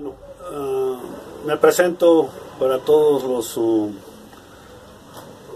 [0.00, 0.16] Bueno,
[0.50, 0.98] ah,
[1.44, 3.90] me presento para todos los uh,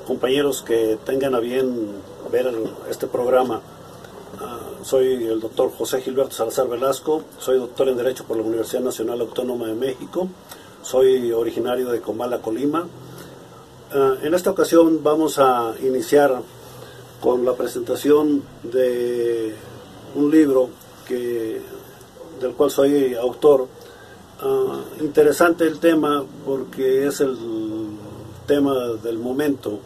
[0.06, 1.92] compañeros que tengan a bien
[2.30, 2.52] ver
[2.91, 3.62] este programa.
[4.38, 8.82] Ah, soy el doctor José Gilberto Salazar Velasco, soy doctor en Derecho por la Universidad
[8.82, 10.28] Nacional Autónoma de México,
[10.82, 12.86] soy originario de Comala, Colima.
[13.95, 16.42] Ah, en esta ocasión vamos a iniciar
[17.22, 19.55] con la presentación de
[20.14, 20.69] un libro
[21.08, 21.62] que,
[22.42, 23.69] del cual soy autor.
[24.47, 27.34] Ah, interesante el tema porque es el
[28.47, 29.79] tema del momento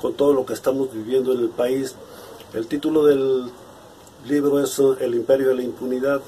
[0.00, 1.94] con todo lo que estamos viviendo en el país.
[2.54, 3.50] El título del
[4.26, 6.22] libro es El imperio de la impunidad.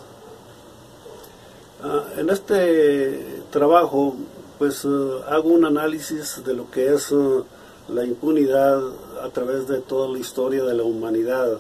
[1.83, 4.15] Ah, en este trabajo
[4.59, 7.15] pues ah, hago un análisis de lo que es
[7.89, 8.83] la impunidad
[9.23, 11.59] a través de toda la historia de la humanidad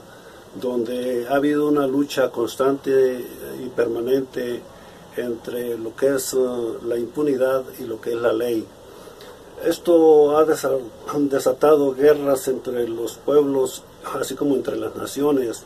[0.60, 3.24] donde ha habido una lucha constante
[3.64, 4.60] y permanente
[5.16, 8.66] entre lo que es uh, la impunidad y lo que es la ley.
[9.64, 13.82] Esto ha desatado guerras entre los pueblos,
[14.20, 15.64] así como entre las naciones,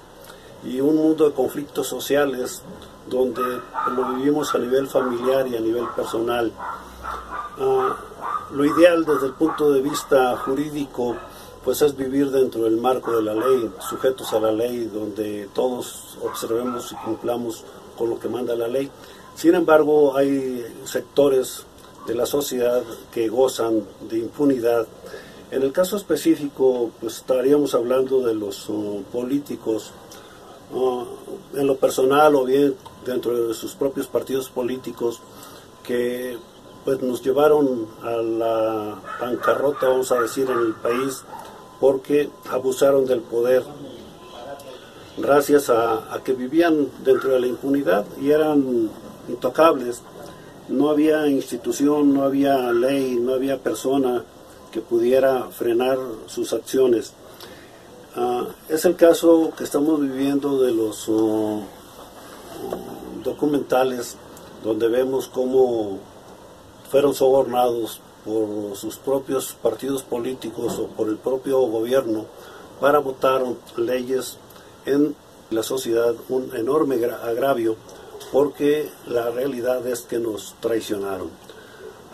[0.64, 2.62] y un mundo de conflictos sociales
[3.08, 3.42] donde
[3.96, 6.52] lo vivimos a nivel familiar y a nivel personal.
[7.60, 7.96] Ah,
[8.52, 11.16] lo ideal desde el punto de vista jurídico
[11.64, 16.16] pues es vivir dentro del marco de la ley, sujetos a la ley, donde todos
[16.22, 17.64] observemos y cumplamos
[17.96, 18.90] con lo que manda la ley.
[19.38, 21.62] Sin embargo, hay sectores
[22.08, 24.88] de la sociedad que gozan de impunidad.
[25.52, 29.92] En el caso específico, pues estaríamos hablando de los uh, políticos,
[30.74, 31.04] uh,
[31.54, 32.74] en lo personal o bien
[33.06, 35.20] dentro de sus propios partidos políticos,
[35.84, 36.36] que
[36.84, 41.22] pues nos llevaron a la bancarrota, vamos a decir, en el país
[41.78, 43.62] porque abusaron del poder
[45.16, 48.90] gracias a, que vivían dentro de la impunidad y eran
[49.28, 50.02] intocables.
[50.68, 54.24] No había institución, no había ley, no había persona
[54.72, 57.12] que pudiera frenar sus acciones.
[58.16, 61.62] Ah, es el caso que estamos viviendo de los oh,
[63.22, 64.16] documentales
[64.64, 65.98] donde vemos cómo
[66.90, 72.26] fueron sobornados por sus propios partidos políticos o por el propio gobierno
[72.80, 73.42] para votar
[73.76, 74.38] leyes
[74.84, 75.14] en
[75.50, 77.76] la sociedad, un enorme agravio
[78.32, 81.30] porque la realidad es que nos traicionaron.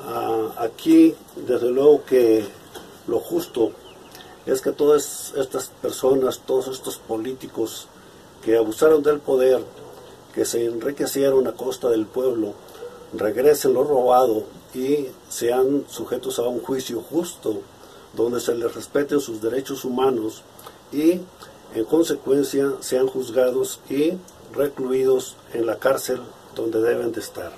[0.06, 1.14] Ah, aquí,
[1.46, 2.44] desde luego que
[3.06, 3.72] lo justo
[4.46, 7.88] es que todas estas personas, todos estos políticos
[8.44, 9.62] que abusaron del poder,
[10.34, 12.52] que se enriquecieron a costa del pueblo,
[13.14, 17.60] regresen lo robado y sean sujetos a un juicio justo,
[18.14, 20.42] donde se les respeten sus derechos humanos
[20.92, 21.20] y
[21.74, 24.12] en consecuencia sean juzgados y
[24.54, 26.20] recluidos en la cárcel
[26.54, 27.52] donde deben de estar.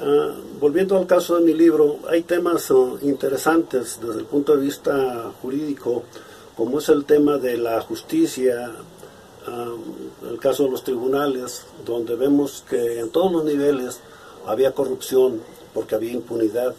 [0.00, 4.62] Ah, volviendo al caso de mi libro, hay temas ah, interesantes desde el punto de
[4.62, 6.02] vista jurídico,
[6.56, 8.72] como es el tema de la justicia,
[10.22, 14.00] el caso de los tribunales, donde vemos que en todos los niveles
[14.46, 15.40] había corrupción
[15.74, 16.74] porque había impunidad.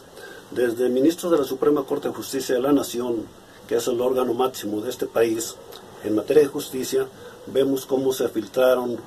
[0.51, 3.25] Desde ministros de la Suprema Corte de Justicia de la Nación,
[3.67, 5.55] que es el órgano máximo de este país
[6.03, 7.07] en materia de justicia,
[7.47, 8.97] vemos cómo se filtraron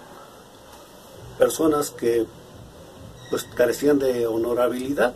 [1.39, 2.27] personas que
[3.31, 5.15] pues carecían de honorabilidad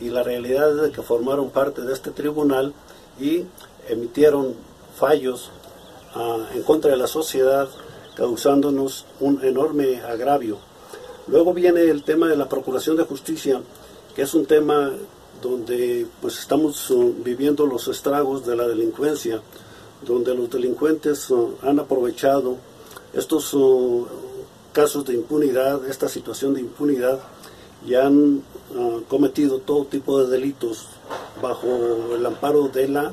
[0.00, 2.72] y la realidad es de que formaron parte de este tribunal
[3.18, 3.44] y
[3.88, 4.54] emitieron
[4.96, 5.50] fallos
[6.14, 7.68] ah, en contra de la sociedad
[8.16, 10.58] causándonos un enorme agravio.
[11.26, 13.60] Luego viene el tema de la Procuración de Justicia,
[14.14, 14.92] que es un tema
[15.42, 19.40] donde pues estamos uh, viviendo los estragos de la delincuencia,
[20.04, 22.56] donde los delincuentes uh, han aprovechado
[23.12, 24.06] estos uh,
[24.72, 27.20] casos de impunidad, esta situación de impunidad,
[27.86, 28.42] y han
[29.08, 30.88] cometido todo tipo de delitos
[31.40, 31.68] bajo
[32.12, 33.12] el amparo de la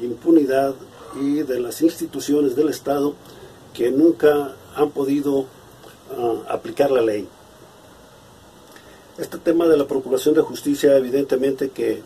[0.00, 0.74] impunidad
[1.20, 3.14] y de las instituciones del Estado
[3.74, 5.46] que nunca han podido
[6.48, 7.28] aplicar la ley.
[9.18, 12.00] Este tema de la Procuración de Justicia evidentemente que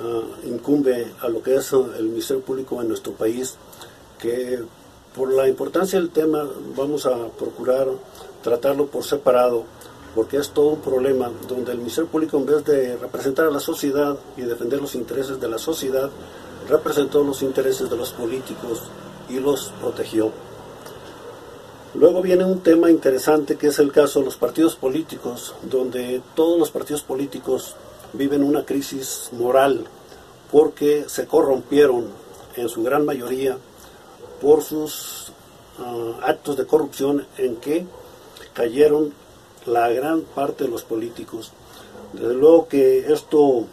[0.00, 3.54] ah, incumbe a lo que es el Ministerio Público en nuestro país,
[4.18, 4.58] que
[5.14, 6.44] por la importancia del tema
[6.76, 7.86] vamos a procurar
[8.42, 9.66] tratarlo por separado,
[10.16, 13.60] porque es todo un problema donde el Ministerio Público en vez de representar a la
[13.60, 16.10] sociedad y defender los intereses de la sociedad,
[16.68, 18.82] representó los intereses de los políticos
[19.30, 20.32] y los protegió.
[21.94, 26.58] Luego viene un tema interesante que es el caso de los partidos políticos, donde todos
[26.58, 27.76] los partidos políticos
[28.12, 29.86] viven una crisis moral
[30.52, 32.06] porque se corrompieron
[32.56, 33.56] en su gran mayoría
[34.40, 35.32] por sus
[35.78, 37.86] ah, actos de corrupción en que
[38.52, 39.12] cayeron
[39.64, 41.52] la gran parte de los políticos.
[42.12, 43.64] Desde luego que esto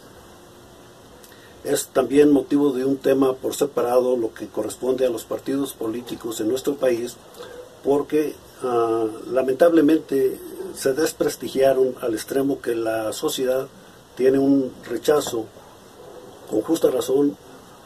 [1.64, 6.40] es también motivo de un tema por separado, lo que corresponde a los partidos políticos
[6.40, 7.16] en nuestro país,
[7.86, 8.34] porque
[8.64, 10.38] ah, lamentablemente
[10.74, 13.68] se desprestigiaron al extremo que la sociedad
[14.16, 15.46] tiene un rechazo,
[16.50, 17.36] con justa razón,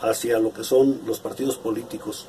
[0.00, 2.26] hacia lo que son los partidos políticos.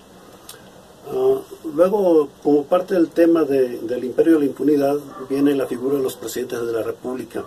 [1.07, 1.39] Ah,
[1.73, 4.97] luego, como parte del tema del imperio de la impunidad,
[5.29, 7.45] viene la figura de los presidentes de la República.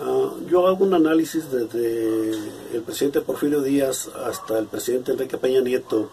[0.00, 2.30] Ah, yo hago un análisis desde
[2.72, 6.10] el presidente Porfirio Díaz hasta el presidente Enrique Peña Nieto,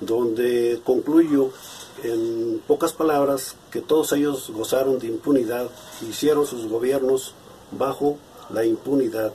[0.00, 1.50] donde concluyo
[2.04, 5.68] en pocas palabras que todos ellos gozaron de impunidad,
[6.08, 7.34] hicieron sus gobiernos
[7.72, 8.18] bajo
[8.50, 9.32] la impunidad.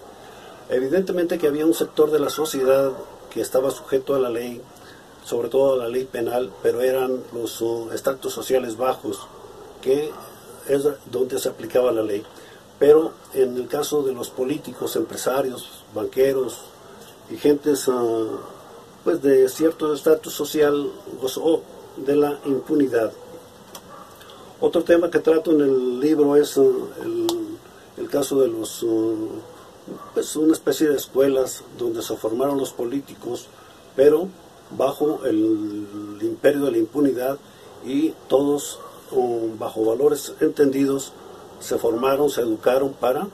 [0.70, 2.92] Evidentemente que había un sector de la sociedad
[3.32, 4.62] que estaba sujeto a la ley,
[5.26, 7.90] sobre todo a la ley penal, pero eran los uh,
[8.30, 9.28] sociales bajos,
[9.82, 10.12] que
[10.68, 12.24] es donde se aplicaba la ley.
[12.80, 16.62] Pero en el caso de los políticos, empresarios, banqueros
[17.30, 18.40] y gentes uh,
[19.04, 20.90] pues de cierto estatus social
[21.22, 21.62] gozó
[21.98, 23.12] de la impunidad.
[24.60, 26.88] Otro tema que trato en el libro es uh,
[27.98, 28.86] el, caso de los
[30.14, 33.48] pues una especie de escuelas donde se formaron los políticos,
[33.96, 34.28] pero
[34.78, 37.38] bajo el imperio de la impunidad
[37.86, 38.80] y todos
[39.60, 41.12] bajo valores entendidos
[41.60, 43.28] se formaron, se educaron para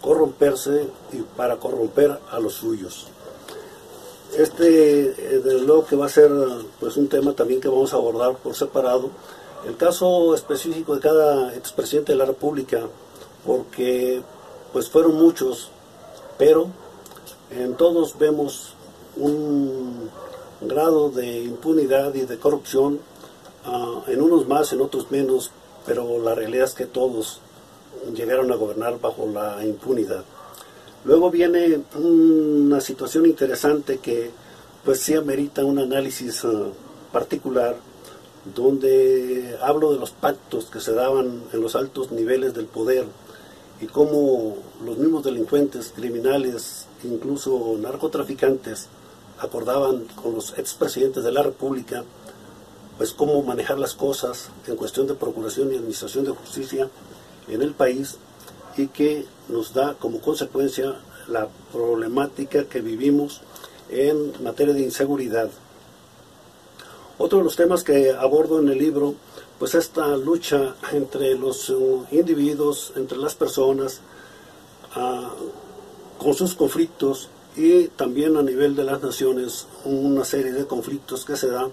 [0.00, 3.06] corromperse y para corromper a los suyos.
[4.40, 6.30] Este, eh, desde luego que va a ser
[6.78, 9.10] pues, un tema también que vamos a abordar por separado.
[9.66, 12.80] El caso específico de cada expresidente de la República,
[13.44, 14.22] porque
[14.72, 15.68] pues fueron muchos,
[16.38, 16.68] pero
[17.50, 18.72] en todos vemos
[19.18, 20.08] un
[20.62, 22.98] grado de impunidad y de corrupción,
[23.66, 25.50] ah, en unos más, en otros menos,
[25.84, 27.40] pero la realidad es que todos
[28.14, 30.24] llegaron a gobernar bajo la impunidad.
[31.04, 34.30] Luego viene una situación interesante que
[34.84, 36.68] pues sí amerita un análisis ah,
[37.12, 37.76] particular,
[38.54, 43.06] donde hablo de los pactos que se daban en los altos niveles del poder
[43.80, 48.88] y cómo los mismos delincuentes, criminales, incluso narcotraficantes,
[49.38, 52.04] acordaban con los expresidentes de la República,
[52.98, 56.90] pues cómo manejar las cosas en cuestión de procuración y administración de justicia
[57.48, 58.18] en el país
[58.80, 60.96] y que nos da como consecuencia
[61.28, 63.40] la problemática que vivimos
[63.90, 65.50] en materia de inseguridad.
[67.18, 69.14] Otro de los temas que abordo en el libro
[69.58, 74.00] pues esta lucha entre los uh, individuos, entre las personas,
[74.94, 75.34] ah,
[76.16, 81.36] con sus conflictos y también a nivel de las naciones una serie de conflictos que
[81.36, 81.70] se dan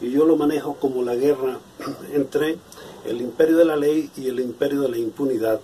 [0.00, 1.58] y yo lo manejo como la guerra
[2.12, 2.58] entre
[3.04, 5.60] el imperio de la ley y el imperio de la impunidad,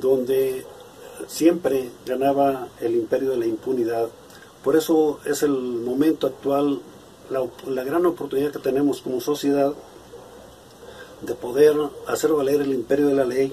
[0.00, 0.64] donde
[1.26, 4.08] siempre ganaba el imperio de la impunidad.
[4.62, 6.80] Por eso es el momento actual,
[7.30, 9.72] la, la gran oportunidad que tenemos como sociedad
[11.22, 13.52] de poder hacer valer el imperio de la ley,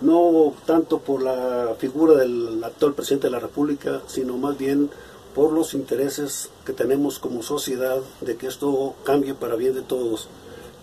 [0.00, 4.90] no tanto por la figura del actual presidente de la República, sino más bien
[5.34, 10.28] por los intereses que tenemos como sociedad de que esto cambie para bien de todos,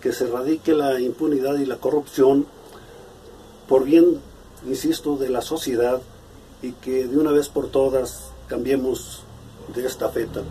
[0.00, 2.46] que se erradique la impunidad y la corrupción
[3.68, 4.20] por bien,
[4.66, 6.00] insisto, de la sociedad
[6.62, 9.22] y que de una vez por todas cambiemos
[9.74, 10.42] de esta feta,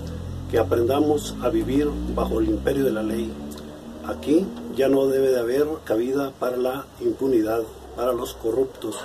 [0.50, 3.32] que aprendamos a vivir bajo el imperio de la ley
[4.06, 7.62] Aquí ya no debe de haber cabida para la impunidad,
[7.96, 8.96] para los corruptos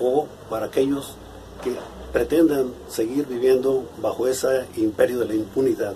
[0.00, 1.14] o para aquellos
[1.62, 1.72] que
[2.12, 5.94] pretendan seguir viviendo bajo ese imperio de la impunidad.